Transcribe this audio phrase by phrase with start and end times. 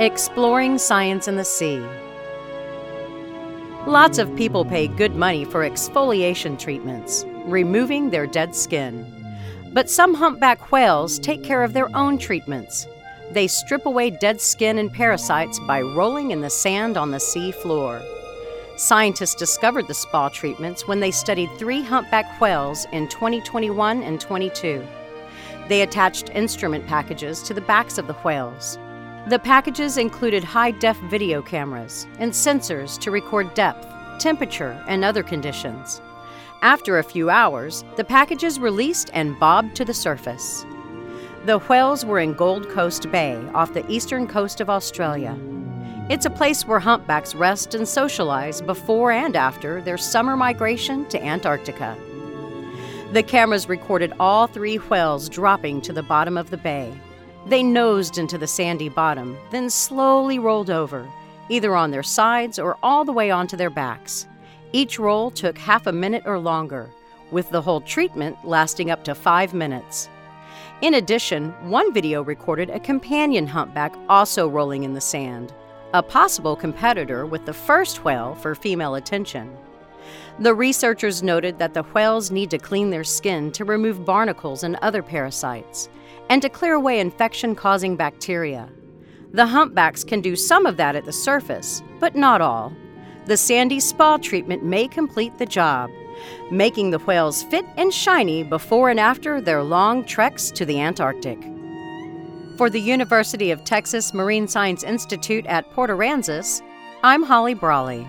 [0.00, 1.86] Exploring Science in the Sea.
[3.86, 9.04] Lots of people pay good money for exfoliation treatments, removing their dead skin.
[9.74, 12.88] But some humpback whales take care of their own treatments.
[13.32, 17.52] They strip away dead skin and parasites by rolling in the sand on the sea
[17.52, 18.00] floor.
[18.78, 24.82] Scientists discovered the spa treatments when they studied three humpback whales in 2021 and 22.
[25.68, 28.78] They attached instrument packages to the backs of the whales.
[29.28, 33.86] The packages included high def video cameras and sensors to record depth,
[34.18, 36.00] temperature, and other conditions.
[36.62, 40.64] After a few hours, the packages released and bobbed to the surface.
[41.44, 45.38] The whales were in Gold Coast Bay off the eastern coast of Australia.
[46.08, 51.22] It's a place where humpbacks rest and socialize before and after their summer migration to
[51.22, 51.96] Antarctica.
[53.12, 56.92] The cameras recorded all three whales dropping to the bottom of the bay.
[57.46, 61.08] They nosed into the sandy bottom, then slowly rolled over,
[61.48, 64.26] either on their sides or all the way onto their backs.
[64.72, 66.90] Each roll took half a minute or longer,
[67.30, 70.08] with the whole treatment lasting up to five minutes.
[70.82, 75.52] In addition, one video recorded a companion humpback also rolling in the sand,
[75.92, 79.56] a possible competitor with the first whale for female attention.
[80.38, 84.76] The researchers noted that the whales need to clean their skin to remove barnacles and
[84.76, 85.88] other parasites,
[86.28, 88.68] and to clear away infection causing bacteria.
[89.32, 92.72] The humpbacks can do some of that at the surface, but not all.
[93.26, 95.90] The sandy spa treatment may complete the job,
[96.50, 101.38] making the whales fit and shiny before and after their long treks to the Antarctic.
[102.56, 106.62] For the University of Texas Marine Science Institute at Port Aransas,
[107.02, 108.06] I'm Holly Brawley.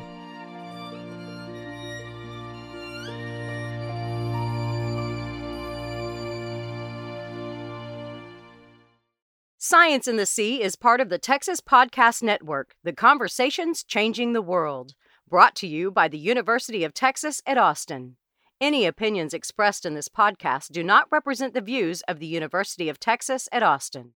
[9.64, 14.42] Science in the Sea is part of the Texas Podcast Network, the conversations changing the
[14.42, 14.95] world.
[15.30, 18.16] Brought to you by the University of Texas at Austin.
[18.60, 23.00] Any opinions expressed in this podcast do not represent the views of the University of
[23.00, 24.10] Texas at Austin.